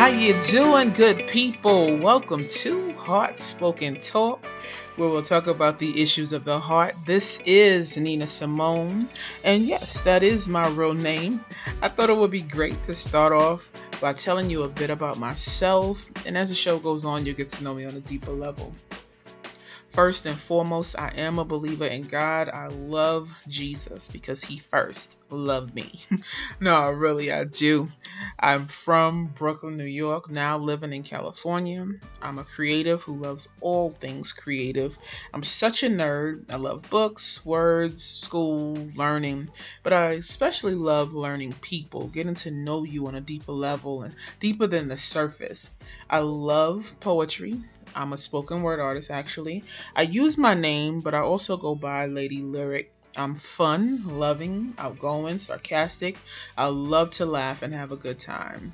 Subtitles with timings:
[0.00, 1.98] How you doing, good people?
[1.98, 4.46] Welcome to Heart Spoken Talk,
[4.96, 6.94] where we'll talk about the issues of the heart.
[7.04, 9.10] This is Nina Simone,
[9.44, 11.44] and yes, that is my real name.
[11.82, 13.70] I thought it would be great to start off
[14.00, 17.50] by telling you a bit about myself, and as the show goes on, you'll get
[17.50, 18.72] to know me on a deeper level.
[19.92, 22.48] First and foremost, I am a believer in God.
[22.48, 26.00] I love Jesus because he first loved me.
[26.60, 27.88] no, really, I do.
[28.38, 31.88] I'm from Brooklyn, New York, now living in California.
[32.22, 34.96] I'm a creative who loves all things creative.
[35.34, 36.44] I'm such a nerd.
[36.50, 39.48] I love books, words, school, learning,
[39.82, 44.14] but I especially love learning people, getting to know you on a deeper level and
[44.38, 45.70] deeper than the surface.
[46.08, 47.58] I love poetry.
[47.94, 49.64] I'm a spoken word artist, actually.
[49.96, 52.92] I use my name, but I also go by Lady Lyric.
[53.16, 56.16] I'm fun, loving, outgoing, sarcastic.
[56.56, 58.72] I love to laugh and have a good time.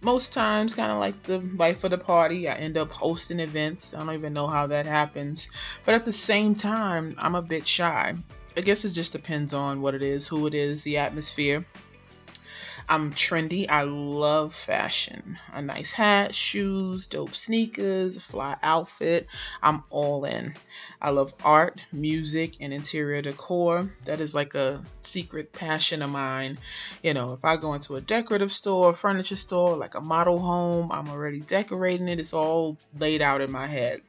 [0.00, 3.94] Most times, kind of like the life of the party, I end up hosting events.
[3.94, 5.48] I don't even know how that happens.
[5.84, 8.14] But at the same time, I'm a bit shy.
[8.56, 11.64] I guess it just depends on what it is, who it is, the atmosphere.
[12.88, 13.68] I'm trendy.
[13.70, 15.38] I love fashion.
[15.52, 19.26] A nice hat, shoes, dope sneakers, fly outfit.
[19.62, 20.54] I'm all in.
[21.00, 23.88] I love art, music, and interior decor.
[24.04, 26.58] That is like a secret passion of mine.
[27.02, 30.38] You know, if I go into a decorative store, a furniture store, like a model
[30.38, 32.20] home, I'm already decorating it.
[32.20, 34.02] It's all laid out in my head.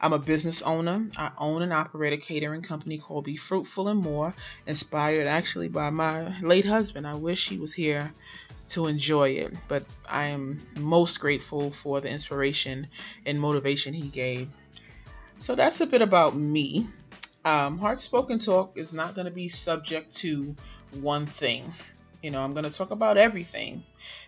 [0.00, 1.06] I'm a business owner.
[1.18, 4.34] I own and operate a catering company called Be Fruitful and More,
[4.66, 7.06] inspired actually by my late husband.
[7.06, 8.12] I wish he was here
[8.68, 12.86] to enjoy it, but I am most grateful for the inspiration
[13.26, 14.48] and motivation he gave.
[15.38, 16.86] So that's a bit about me.
[17.44, 20.54] Um, Heart Spoken Talk is not going to be subject to
[20.92, 21.72] one thing.
[22.22, 23.82] You know, I'm going to talk about everything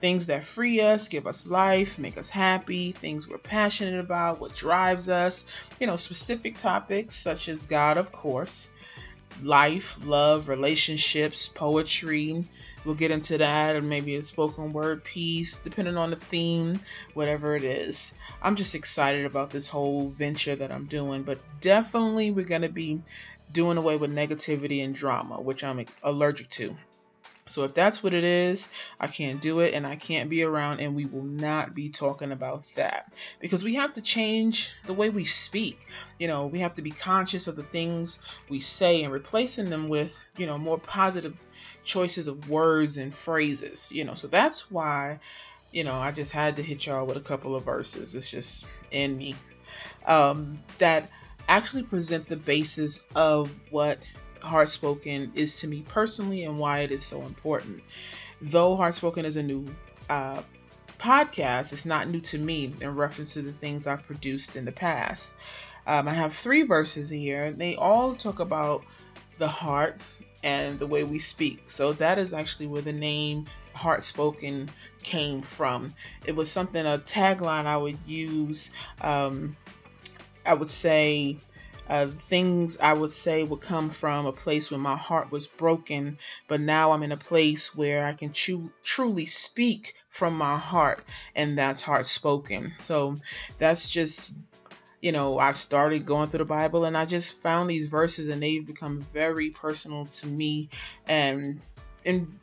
[0.00, 4.54] things that free us, give us life, make us happy, things we're passionate about, what
[4.54, 5.44] drives us,
[5.80, 8.68] you know, specific topics such as God, of course,
[9.42, 12.44] life, love, relationships, poetry.
[12.84, 16.80] We'll get into that, or maybe a spoken word piece, depending on the theme,
[17.14, 18.12] whatever it is.
[18.42, 22.68] I'm just excited about this whole venture that I'm doing, but definitely we're going to
[22.68, 23.00] be
[23.52, 26.76] doing away with negativity and drama, which I'm allergic to.
[27.46, 28.68] So if that's what it is,
[28.98, 32.32] I can't do it and I can't be around and we will not be talking
[32.32, 35.78] about that because we have to change the way we speak.
[36.18, 39.90] You know, we have to be conscious of the things we say and replacing them
[39.90, 41.36] with, you know, more positive
[41.84, 44.14] choices of words and phrases, you know.
[44.14, 45.20] So that's why,
[45.70, 48.14] you know, I just had to hit y'all with a couple of verses.
[48.14, 49.34] It's just in me.
[50.06, 51.10] Um, that
[51.48, 53.98] actually present the basis of what
[54.44, 57.82] Heartspoken is to me personally and why it is so important.
[58.40, 59.66] Though Heartspoken is a new
[60.08, 60.42] uh,
[60.98, 64.72] podcast, it's not new to me in reference to the things I've produced in the
[64.72, 65.34] past.
[65.86, 67.46] Um, I have three verses here.
[67.46, 68.84] And they all talk about
[69.38, 70.00] the heart
[70.42, 71.70] and the way we speak.
[71.70, 74.68] So that is actually where the name Heartspoken
[75.02, 75.94] came from.
[76.26, 78.70] It was something, a tagline I would use.
[79.00, 79.56] Um,
[80.46, 81.38] I would say,
[81.88, 86.18] uh, things I would say would come from a place where my heart was broken,
[86.48, 91.02] but now I'm in a place where I can tru- truly speak from my heart,
[91.34, 92.72] and that's heart spoken.
[92.76, 93.16] So
[93.58, 94.32] that's just,
[95.02, 98.42] you know, I've started going through the Bible and I just found these verses and
[98.42, 100.70] they've become very personal to me.
[101.06, 101.60] And
[102.04, 102.38] in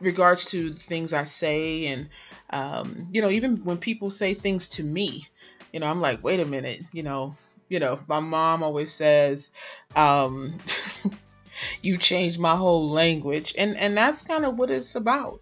[0.00, 2.08] regards to things I say, and,
[2.50, 5.26] um, you know, even when people say things to me,
[5.72, 7.34] you know, I'm like, wait a minute, you know,
[7.68, 9.50] you know, my mom always says,
[9.96, 10.58] um,
[11.82, 13.54] you changed my whole language.
[13.56, 15.40] And, and that's kind of what it's about,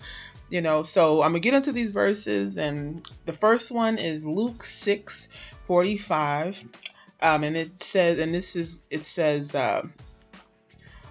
[0.51, 0.83] you know.
[0.83, 2.59] So I'm to get into these verses.
[2.59, 5.29] And the first one is Luke 6
[5.65, 6.65] 45.
[7.21, 9.83] Um, and it says, and this is, it says, uh,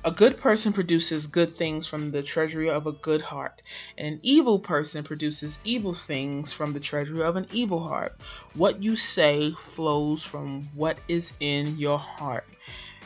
[0.04, 3.62] a good person produces good things from the treasury of a good heart,
[3.98, 8.16] and an evil person produces evil things from the treasury of an evil heart.
[8.56, 12.48] What you say flows from what is in your heart.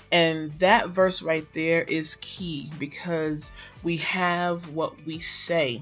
[0.09, 3.51] And that verse right there is key because
[3.83, 5.81] we have what we say.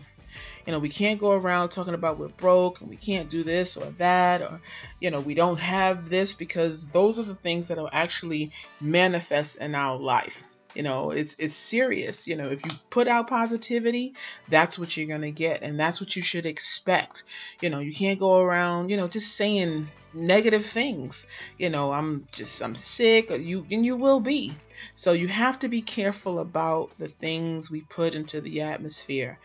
[0.66, 3.78] You know, we can't go around talking about we're broke and we can't do this
[3.78, 4.62] or that or,
[5.00, 8.52] you know, we don't have this because those are the things that will actually
[8.82, 10.44] manifest in our life.
[10.74, 12.28] You know, it's it's serious.
[12.28, 14.14] You know, if you put out positivity,
[14.50, 17.24] that's what you're gonna get, and that's what you should expect.
[17.62, 21.26] You know, you can't go around, you know, just saying negative things.
[21.58, 24.54] You know, I'm just I'm sick, or you and you will be.
[24.96, 29.40] So you have to be careful about the things we put into the atmosphere.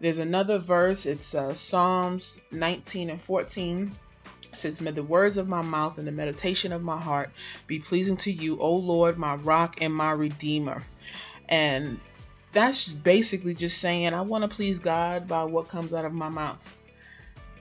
[0.00, 1.06] There's another verse.
[1.06, 3.92] It's uh, Psalms 19 and 14
[4.56, 7.30] says, May the words of my mouth and the meditation of my heart
[7.66, 10.82] be pleasing to you, O Lord, my rock and my redeemer.
[11.48, 12.00] And
[12.52, 16.28] that's basically just saying I want to please God by what comes out of my
[16.28, 16.62] mouth.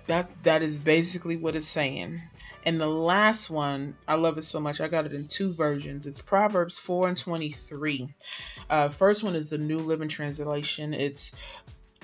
[0.07, 2.21] That that is basically what it's saying.
[2.65, 4.79] And the last one, I love it so much.
[4.79, 6.07] I got it in two versions.
[6.07, 8.07] It's Proverbs 4 and 23.
[8.69, 10.93] Uh, first one is the New Living Translation.
[10.93, 11.33] It's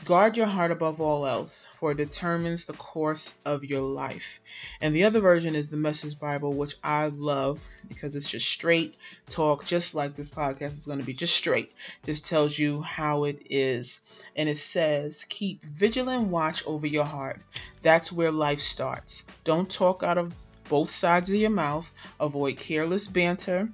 [0.06, 4.40] Guard your heart above all else, for it determines the course of your life.
[4.82, 8.96] And the other version is the Message Bible, which I love because it's just straight
[9.30, 11.74] talk, just like this podcast is going to be just straight.
[12.04, 14.02] Just tells you how it is.
[14.36, 17.42] And it says, Keep vigilant watch over your heart.
[17.82, 19.24] That's where life starts.
[19.44, 20.34] Don't talk out of
[20.70, 21.92] both sides of your mouth.
[22.20, 23.70] Avoid careless banter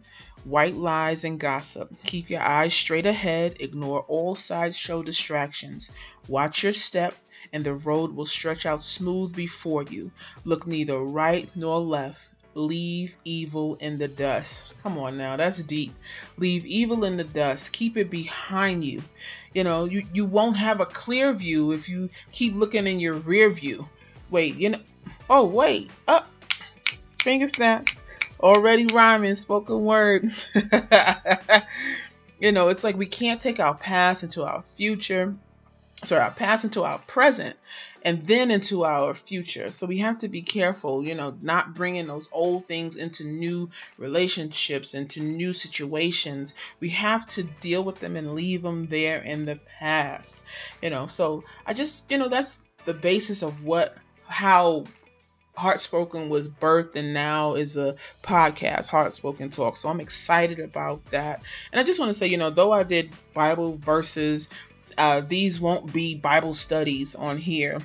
[0.46, 1.92] white lies, and gossip.
[2.06, 5.92] Keep your eyes straight ahead, ignore all sideshow distractions.
[6.28, 7.16] Watch your step,
[7.52, 10.12] and the road will stretch out smooth before you.
[10.44, 12.30] Look neither right nor left.
[12.54, 14.76] Leave evil in the dust.
[14.82, 15.94] Come on now, that's deep.
[16.38, 17.74] Leave evil in the dust.
[17.74, 19.02] Keep it behind you.
[19.54, 23.16] You know, you, you won't have a clear view if you keep looking in your
[23.16, 23.90] rear view.
[24.30, 24.80] Wait, you know,
[25.30, 26.28] oh, wait, up.
[26.30, 26.35] Oh,
[27.26, 28.00] finger snaps
[28.40, 30.26] already rhyming spoken word.
[32.40, 35.34] you know, it's like we can't take our past into our future,
[36.04, 37.56] sorry, our past into our present,
[38.04, 39.72] and then into our future.
[39.72, 43.72] So we have to be careful, you know, not bringing those old things into new
[43.98, 46.54] relationships, into new situations.
[46.80, 50.40] We have to deal with them and leave them there in the past,
[50.80, 51.08] you know.
[51.08, 53.98] So I just, you know, that's the basis of what,
[54.28, 54.86] how
[55.58, 59.78] Heartspoken was birthed and now is a podcast, Heartspoken Talk.
[59.78, 61.42] So I'm excited about that.
[61.72, 64.50] And I just want to say, you know, though I did Bible verses,
[64.98, 67.82] uh, these won't be Bible studies on here,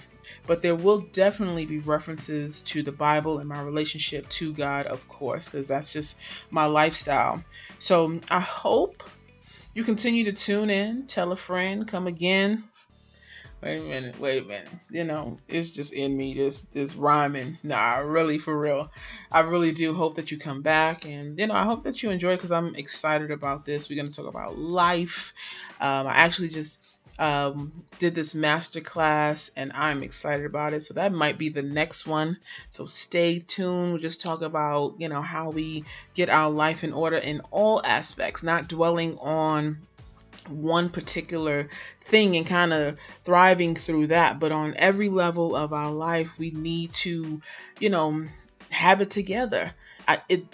[0.47, 5.09] but there will definitely be references to the Bible and my relationship to God, of
[5.09, 6.17] course, because that's just
[6.51, 7.43] my lifestyle.
[7.79, 9.03] So I hope
[9.75, 12.65] you continue to tune in, tell a friend, come again
[13.63, 14.69] wait a minute, wait a minute.
[14.91, 17.59] You know, it's just in me, just just rhyming.
[17.63, 18.91] Nah, really for real.
[19.31, 22.11] I really do hope that you come back, and you know, I hope that you
[22.11, 23.89] enjoy because I'm excited about this.
[23.89, 25.33] We're gonna talk about life.
[25.81, 26.87] Um, I actually just
[27.19, 30.83] um, did this master class, and I'm excited about it.
[30.83, 32.39] So that might be the next one.
[32.71, 33.93] So stay tuned.
[33.93, 35.85] We'll just talk about you know how we
[36.15, 39.87] get our life in order in all aspects, not dwelling on
[40.49, 41.69] one particular
[42.03, 44.39] thing and kind of thriving through that.
[44.41, 47.41] But on every level of our life, we need to,
[47.79, 48.27] you know,
[48.71, 49.73] have it together.
[50.07, 50.45] I, it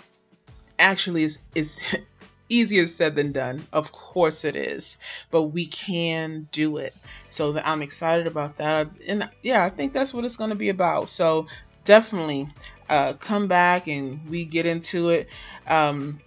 [0.79, 1.83] actually is is
[2.49, 3.67] easier said than done.
[3.73, 4.99] Of course it is,
[5.31, 6.95] but we can do it.
[7.29, 8.89] So that I'm excited about that.
[9.07, 11.11] And yeah, I think that's what it's going to be about.
[11.11, 11.47] So
[11.85, 12.49] definitely
[12.89, 15.29] uh, come back and we get into it.
[15.67, 16.21] Um,